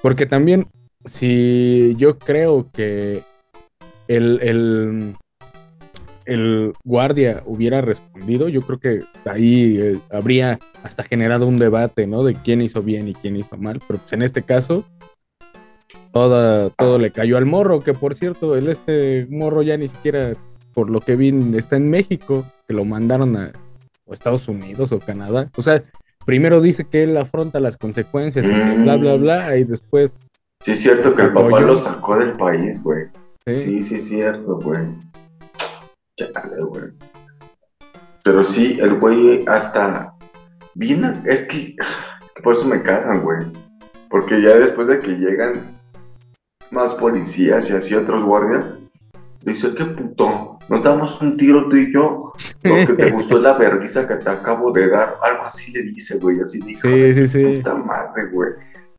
[0.00, 0.68] Porque también,
[1.06, 3.24] si yo creo que
[4.06, 5.16] el, el,
[6.24, 12.22] el guardia hubiera respondido, yo creo que ahí eh, habría hasta generado un debate, ¿no?
[12.22, 13.80] De quién hizo bien y quién hizo mal.
[13.88, 14.84] Pero pues en este caso,
[16.12, 20.32] toda, todo le cayó al morro, que por cierto, el este morro ya ni siquiera,
[20.74, 23.52] por lo que vi, está en México, que lo mandaron a
[24.04, 25.50] o Estados Unidos o Canadá.
[25.56, 25.82] O sea,
[26.26, 28.84] primero dice que él afronta las consecuencias Mm.
[28.84, 30.16] bla, bla, bla, y después...
[30.60, 33.06] Sí, es cierto que el papá lo sacó del país, güey.
[33.46, 34.82] Sí, sí, es cierto, güey.
[36.16, 36.84] Chale, güey.
[38.22, 40.14] Pero sí, el güey hasta.
[40.74, 41.74] Bien, es que,
[42.24, 43.40] es que por eso me cagan, güey.
[44.08, 45.81] Porque ya después de que llegan
[46.72, 48.78] más policías y así otros guardias,
[49.44, 52.32] dice, qué puto, nos damos un tiro tú y yo.
[52.62, 55.18] Lo que te gustó es la vergüenza que te acabo de dar.
[55.22, 56.40] Algo así le dice, güey.
[56.40, 56.80] Así dijo.
[56.82, 57.44] Sí, sí, sí.
[57.56, 58.50] Puta madre, güey.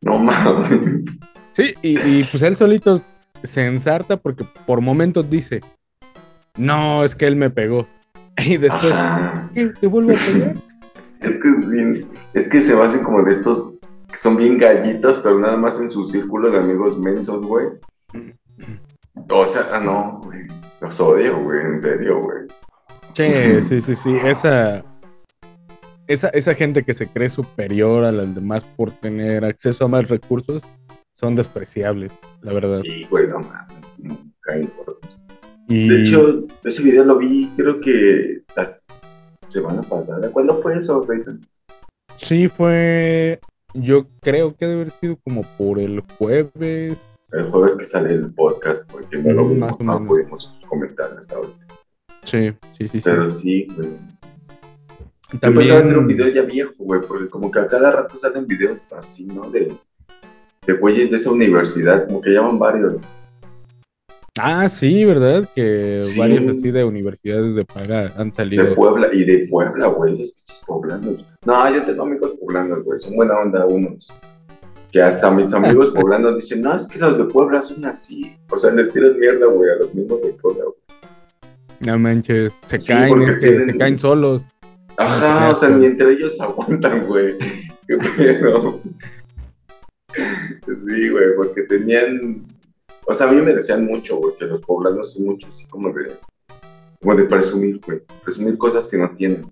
[0.02, 1.20] No mames.
[1.54, 3.02] Sí, y, y, pues él solito
[3.44, 5.62] se ensarta porque por momentos dice,
[6.58, 7.88] no, es que él me pegó.
[8.38, 9.48] Y después, Ajá.
[9.54, 9.68] ¿qué?
[9.68, 10.56] ¿Te vuelvo a pegar?
[11.20, 13.73] Es que es bien, es que se hacen como de estos
[14.14, 17.66] que son bien gallitos, pero nada más en su círculo de amigos mensos, güey.
[19.30, 20.42] O sea, ah, no, güey.
[20.80, 22.48] Los odio, güey, en serio, güey.
[23.14, 24.16] Sí, sí, sí, sí.
[24.24, 24.84] Esa,
[26.08, 30.10] esa, esa gente que se cree superior a las demás por tener acceso a más
[30.10, 30.62] recursos
[31.16, 32.82] son despreciables, la verdad.
[32.84, 33.78] Sí, güey, no mames.
[33.98, 35.00] no caen por-
[35.70, 38.68] Y De hecho, ese video lo vi, creo que la
[39.50, 40.30] semana pasada.
[40.32, 41.32] ¿Cuándo fue eso, Reita?
[42.16, 43.40] sí fue,
[43.74, 46.98] yo creo que debe haber sido como por el jueves.
[47.32, 51.36] El jueves que sale el podcast, porque no lo Mm, vimos, no pudimos comentar hasta
[51.36, 51.66] ahorita.
[52.24, 53.02] Sí, sí, sí, sí.
[53.04, 53.90] Pero sí, güey.
[55.34, 57.92] Yo pensaba que era un También, video ya viejo, güey, porque como que a cada
[57.92, 59.50] rato salen videos así, ¿no?
[59.50, 59.76] De,
[60.68, 63.04] de güeyes de esa universidad, como que llaman varios.
[64.40, 65.48] Ah, sí, ¿verdad?
[65.56, 66.20] Que Sí.
[66.20, 68.76] varios así de universidades de paga han De salido.
[68.76, 71.26] Puebla, y de Puebla, güey, esos pinches poblanos.
[71.46, 74.12] No, yo tengo amigos poblanos, güey, son buena onda unos.
[74.92, 78.36] Que hasta mis amigos poblanos dicen, no, es que los de Puebla son así.
[78.50, 80.76] O sea, les tiran mierda, güey, a los mismos de Puebla, güey.
[81.80, 84.46] No manches, se Sí, caen, es que tienen- se caen solos.
[84.98, 87.36] Ajá, o sea, ni entre ellos aguantan, güey.
[87.88, 88.80] Qué pedo.
[90.16, 92.46] Sí, güey, porque tenían.
[93.06, 95.92] O sea, a mí me decían mucho, güey, que los poblanos son mucho así como
[95.92, 96.18] de.
[97.02, 98.02] Como de presumir, güey.
[98.24, 99.46] Presumir cosas que no tienen.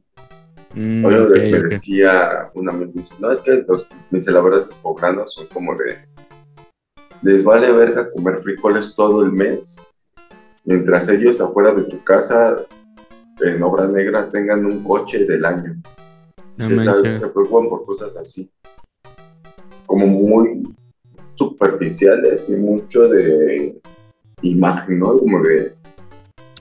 [0.73, 5.33] Mm, Oye, ok, me decía un amigo, dice, no, es que los, verdad, los poblanos
[5.33, 5.97] son como de.
[7.23, 10.01] Les vale verga comer frijoles todo el mes,
[10.63, 12.65] mientras ellos afuera de tu casa,
[13.41, 15.75] en obra negra, tengan un coche del año.
[16.57, 16.67] No
[17.01, 18.49] se, se preocupan por cosas así.
[19.85, 20.60] Como muy
[21.45, 23.79] superficiales y mucho de
[24.41, 25.17] imagen, ¿no?
[25.17, 25.73] Como de.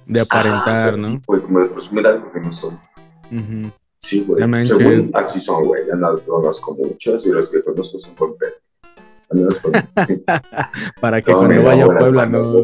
[0.07, 1.09] De Ajá, aparentar, o sea, ¿no?
[1.15, 2.81] sí, güey, como de presumir algo que no son.
[3.99, 4.47] Sí, güey.
[4.47, 4.67] No.
[4.67, 5.87] Según así son, güey.
[5.87, 8.35] Ya no conozco muchos y los que conozco son con-
[11.01, 12.63] Para que cuando vaya a Puebla no, no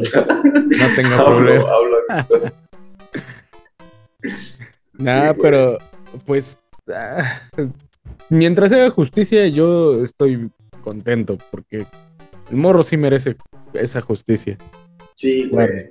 [0.97, 1.65] tenga problema.
[1.71, 1.97] hablo
[4.99, 5.35] Sí, güey.
[5.41, 5.79] pero
[6.25, 6.59] pues
[6.93, 7.41] ah,
[8.31, 10.51] mientras haga justicia yo estoy
[10.83, 11.87] contento porque
[12.51, 13.37] el morro sí merece
[13.75, 14.57] esa justicia.
[15.15, 15.91] Sí, güey.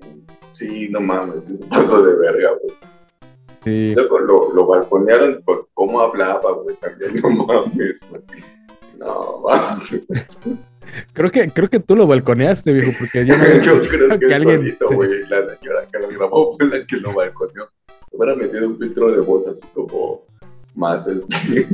[0.51, 2.75] Sí, no mames, es un paso de verga, güey.
[3.63, 3.93] Sí.
[3.95, 6.75] Luego lo, lo balconearon por cómo hablaba, güey.
[6.77, 8.21] También no mames, güey.
[8.97, 10.01] No mames.
[11.13, 14.33] Creo que, creo que tú lo balconeaste, viejo, porque yo no Yo creo que, que
[14.35, 14.95] alguien- solito, sí.
[14.95, 17.69] güey, la señora que lo grabó fue la que lo balconeó.
[18.11, 20.21] Hubiera metido un filtro de voz así como
[20.75, 21.67] más este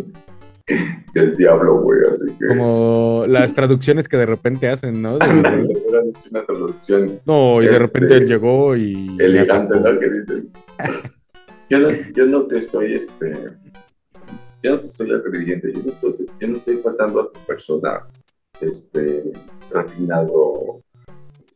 [1.13, 5.17] del diablo, güey, así que como las traducciones que de repente hacen, ¿no?
[5.17, 9.15] De- hecho una traducción no, y de Este, repente él llegó y...
[9.19, 9.79] elegante.
[9.79, 9.99] ¿no?
[9.99, 10.49] Que dicen.
[11.69, 13.31] Yo no, yo no te estoy, este,
[14.61, 18.07] yo no te estoy agrediendo, yo no, estoy- yo no estoy faltando a tu persona,
[18.59, 19.31] este,
[19.71, 20.81] refinado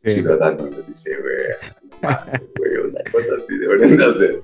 [0.05, 0.11] Sí.
[0.11, 1.17] ciudadano, le dice,
[2.01, 4.41] mames, güey, una cosa así deberían de hacer.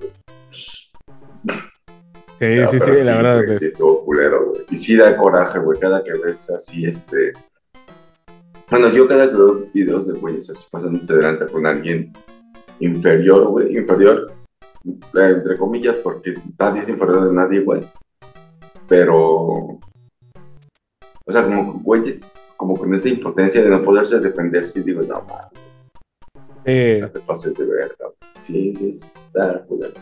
[2.41, 3.37] Sí, No, sí, sí, pero la verdad.
[3.43, 4.61] güey, es- Sí, estuvo culero, güey.
[4.71, 7.33] Y sí da coraje, güey, cada que ves así, este.
[8.69, 12.11] Bueno, yo cada que veo videos de güeyes así pasándose delante con alguien
[12.79, 14.31] inferior, güey, inferior,
[14.85, 17.81] eh, entre comillas, porque nadie es inferior a nadie, güey.
[18.87, 19.19] Pero.
[21.23, 22.21] O sea, como güeyes,
[22.57, 25.45] como con esta impotencia de no poderse defender, sí digo, no, man,
[26.65, 27.95] eh, no te pases de verga.
[27.99, 28.15] güey.
[28.39, 29.93] Sí, sí, está culero.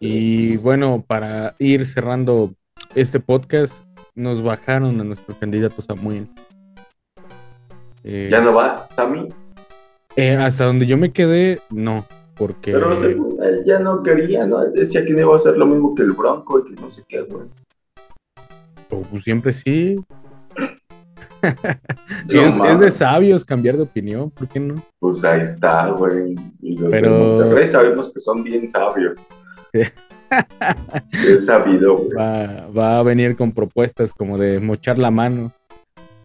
[0.00, 2.54] Y bueno, para ir cerrando
[2.94, 6.28] este podcast, nos bajaron a nuestro candidato Samuel.
[8.04, 9.28] Eh, ¿Ya no va, Sammy?
[10.16, 12.06] eh, hasta donde yo me quedé, no,
[12.36, 12.72] porque...
[12.72, 14.62] Pero él ya no quería, ¿no?
[14.62, 16.88] Él decía que no iba a hacer lo mismo que el Bronco y que no
[16.88, 17.46] sé qué, güey.
[18.90, 19.96] oh, pues siempre sí.
[22.28, 24.74] Es, de sabios cambiar de opinión, ¿por qué no?
[24.98, 26.34] Pues ahí está, güey.
[26.62, 29.30] Y los Pero- de Monterrey sabemos que son bien sabios.
[31.12, 32.10] Es sabido, güey.
[32.16, 35.52] Va, va a venir con propuestas como de mochar la mano.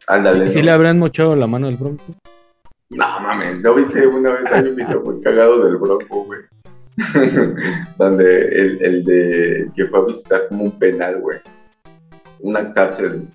[0.07, 0.47] Ándale.
[0.47, 2.03] ¿Sí le habrán mochado la mano al Bronco?
[2.89, 6.41] No mames, ¿no viste una vez hay un video muy cagado del Bronco, güey?
[7.97, 11.39] Donde el, el de que fue a visitar como un penal, güey.
[12.39, 13.27] Una cárcel.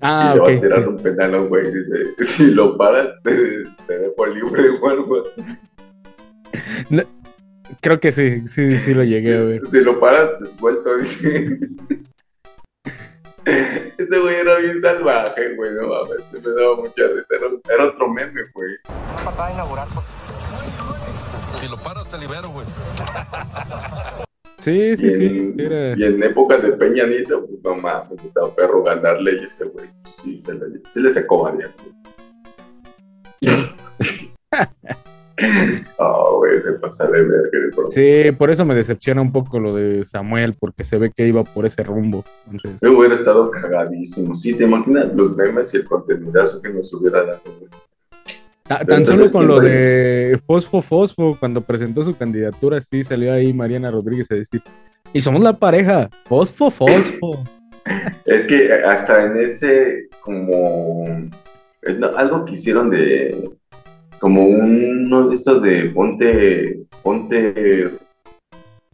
[0.00, 0.88] Ah, y le va a tirar sí.
[0.88, 1.72] un penal güey.
[1.72, 5.42] Dice, si lo paras, te, te dejo libre o algo así.
[7.80, 9.62] Creo que sí, sí, sí lo llegué a ver.
[9.70, 10.96] Si lo paras, te suelto.
[10.98, 11.58] dice.
[13.98, 17.34] Ese güey era bien salvaje, güey, no mames, me daba mucha risa.
[17.36, 18.70] Era, era otro meme, güey.
[21.60, 22.66] Si lo paras, te libero, güey.
[24.60, 25.54] Sí, sí, y, sí.
[25.58, 29.64] era- y en época de Peña Nieto, pues no mames, estaba perro ganarle y ese
[29.66, 31.92] güey, pues, sí, se le, sí le sacó varias, güey.
[35.98, 37.48] Oh, güey, se pasa de verga.
[37.90, 41.42] Sí, por eso me decepciona un poco lo de Samuel, porque se ve que iba
[41.44, 42.24] por ese rumbo.
[42.50, 44.34] Entonces, Yo hubiera estado cagadísimo.
[44.34, 47.70] Sí, te imaginas los memes y el contenidazo que nos hubiera dado, güey.
[48.62, 52.80] ta- Pero tan entonces, solo con ¿quién lo de Fosfo Fosfo, cuando presentó su candidatura,
[52.80, 54.62] sí salió ahí Mariana Rodríguez a decir,
[55.12, 57.42] y somos la pareja, Fosfo Fosfo.
[58.24, 61.04] Es que hasta en ese, como,
[61.98, 63.50] no- algo que hicieron de,
[64.24, 67.90] como uno de estos de ponte, ponte,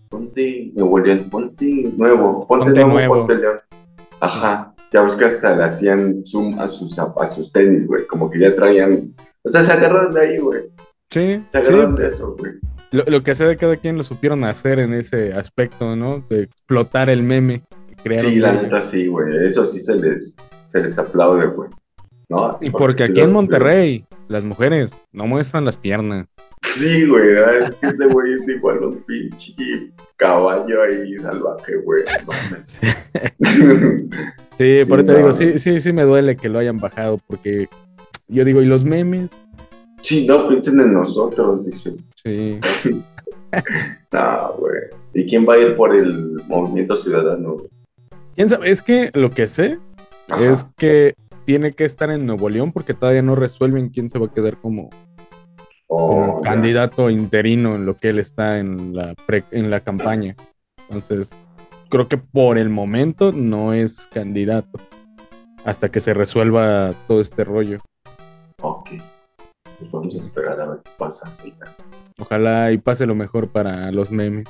[0.09, 1.67] ponte Nuevo León, ponte
[1.97, 3.15] nuevo, ponte, Ponte nuevo, nuevo.
[3.29, 3.59] ponte León.
[4.19, 8.29] Ajá, ya ves que hasta le hacían zoom a sus, a sus tenis, güey, como
[8.29, 9.15] que ya traían,
[9.45, 10.63] o sea, se agarraron de ahí, güey,
[11.13, 12.55] Sí, se sí, agarraron de eso, güey.
[12.91, 16.25] lo, lo que sea de cada quien lo supieron hacer en ese aspecto, ¿no?
[16.29, 18.33] De explotar el meme que crearon.
[18.33, 20.35] Sí, la neta sí, güey, eso sí se les,
[20.67, 21.71] se les aplaude, güey.
[22.31, 22.57] ¿No?
[22.61, 26.27] Y porque aquí en Monterrey, las mujeres no muestran las piernas.
[26.63, 27.31] Sí, güey,
[27.65, 32.05] es que ese güey es igual un pinche caballo ahí salvaje, güey.
[32.05, 32.79] No mames.
[33.41, 34.09] Sí,
[34.85, 37.69] Sí, por eso te digo, sí, sí, sí me duele que lo hayan bajado, porque
[38.29, 39.31] yo digo, ¿y los memes?
[40.03, 42.11] Sí, no piensen en nosotros, dices.
[42.23, 42.59] Sí.
[44.13, 44.81] No, güey.
[45.13, 47.55] ¿Y quién va a ir por el movimiento ciudadano?
[47.55, 47.69] güey?
[48.37, 48.71] ¿Quién sabe?
[48.71, 49.79] Es que lo que sé
[50.29, 50.53] Ajá.
[50.53, 54.27] es que tiene que estar en Nuevo León porque todavía no resuelven quién se va
[54.27, 54.91] a quedar como,
[55.93, 60.37] Oh, candidato interino en lo que él está en la, pre- en la campaña.
[60.89, 61.31] Entonces,
[61.89, 64.79] creo que por el momento no es candidato
[65.65, 67.79] hasta que se resuelva todo este rollo.
[68.63, 68.91] Ok.
[69.81, 71.29] Pues vamos a esperar a ver qué pasa.
[72.21, 74.47] Ojalá y pase lo mejor para los memes.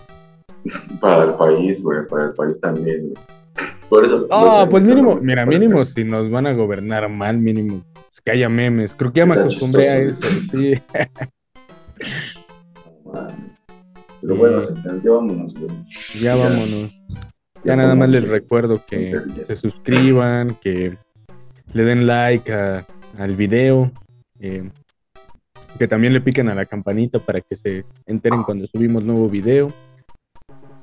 [1.01, 2.07] Para el país, güey.
[2.07, 3.40] Para el país también, güey.
[3.91, 4.27] Por eso.
[4.31, 8.49] Ah, pues mínimo, mira, mínimo si nos van a gobernar mal, mínimo pues, que haya
[8.49, 8.95] memes.
[8.95, 10.27] Creo que ya me acostumbré a eso.
[10.51, 10.75] Sí.
[14.23, 14.61] Pero bueno,
[15.03, 15.71] ya vámonos, güey.
[16.21, 16.37] Ya Ya.
[16.37, 16.93] vámonos.
[17.65, 20.97] Ya nada más les recuerdo que se suscriban, que
[21.75, 22.87] le den like a-
[23.19, 23.93] al video,
[24.39, 24.71] eh,
[25.79, 29.71] que también le piquen a la campanita para que se enteren cuando subimos nuevo video.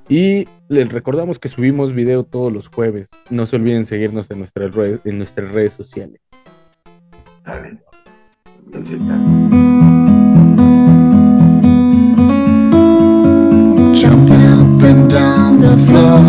[0.09, 3.09] Y les recordamos que subimos video todos los jueves.
[3.29, 6.21] No se olviden seguirnos en nuestras, redes, en nuestras redes sociales.
[13.93, 16.21] Jumping up and down the floor.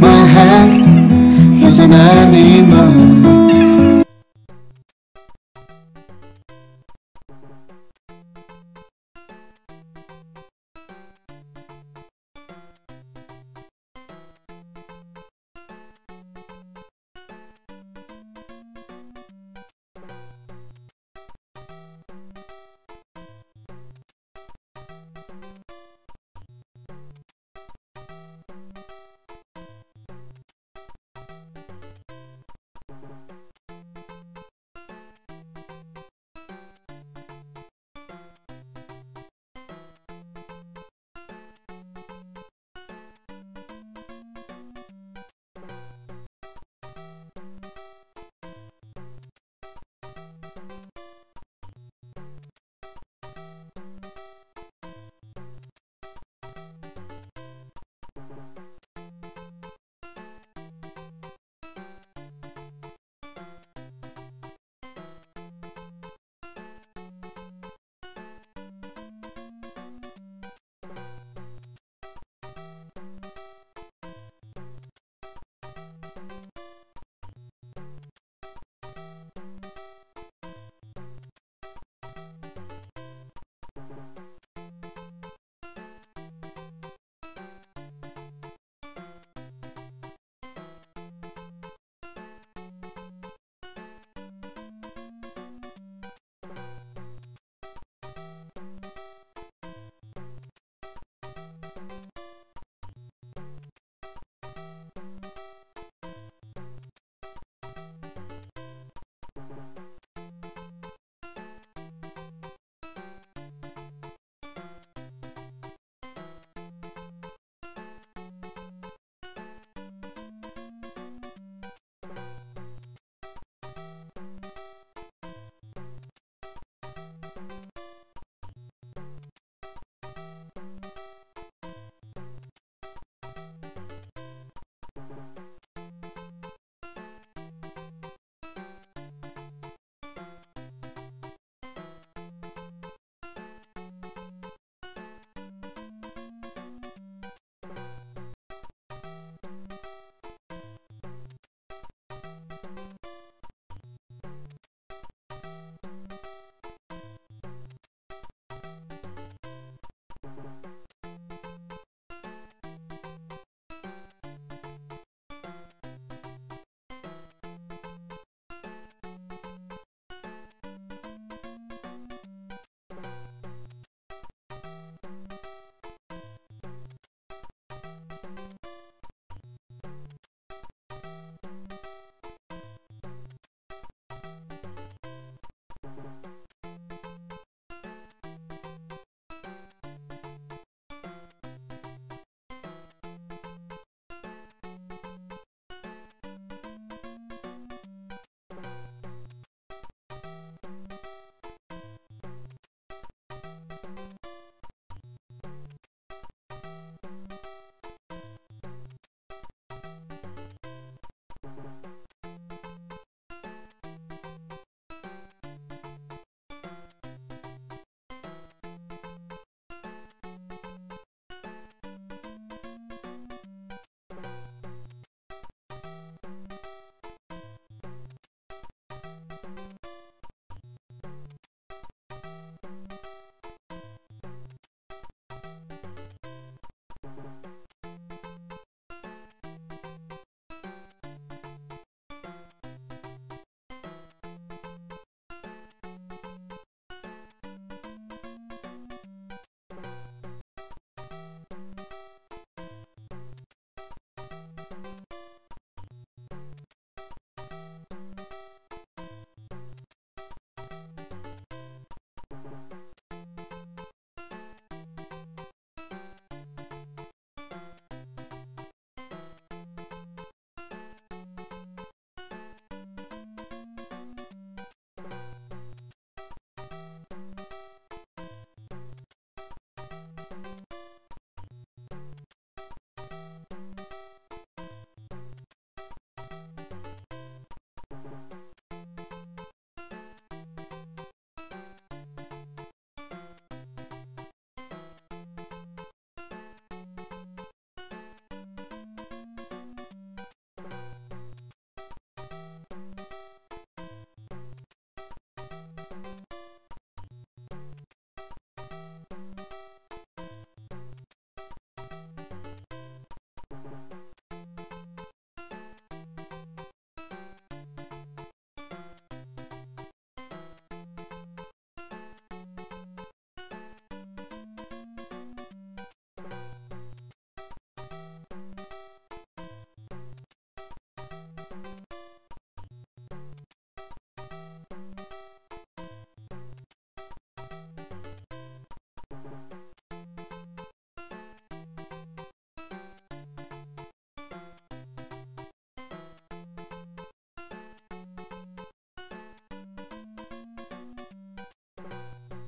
[0.00, 3.39] My head is an animal.